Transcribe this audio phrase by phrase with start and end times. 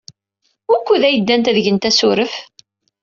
[0.69, 2.33] Wukud ay ddant ad gent asurf?